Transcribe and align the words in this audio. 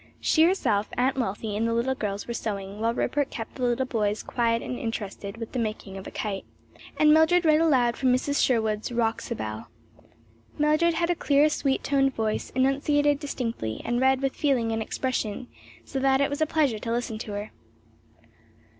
She, 0.19 0.41
herself, 0.45 0.89
Aunt 0.97 1.15
Wealthy 1.15 1.55
and 1.55 1.67
the 1.67 1.75
little 1.75 1.93
girls 1.93 2.27
were 2.27 2.33
sewing, 2.33 2.79
while 2.79 2.91
Rupert 2.91 3.29
kept 3.29 3.53
the 3.53 3.61
little 3.65 3.85
boys 3.85 4.23
quiet 4.23 4.63
and 4.63 4.79
interested 4.79 5.37
with 5.37 5.51
the 5.51 5.59
making 5.59 5.95
of 5.95 6.07
a 6.07 6.11
kite, 6.11 6.43
and 6.97 7.13
Mildred 7.13 7.45
read 7.45 7.61
aloud 7.61 7.95
from 7.95 8.11
Mrs. 8.11 8.43
Sherwood's 8.43 8.89
"Roxobelle." 8.91 9.67
Mildred 10.57 10.95
had 10.95 11.11
a 11.11 11.15
clear, 11.15 11.49
sweet 11.49 11.83
toned 11.83 12.15
voice, 12.15 12.49
enunciated 12.55 13.19
distinctly, 13.19 13.79
and 13.85 14.01
read 14.01 14.23
with 14.23 14.35
feeling 14.35 14.71
and 14.71 14.81
expression; 14.81 15.47
so 15.85 15.99
that 15.99 16.19
it 16.19 16.31
was 16.31 16.41
a 16.41 16.47
pleasure 16.47 16.79
to 16.79 16.91
listen 16.91 17.19
to 17.19 17.33
her. 17.33 17.51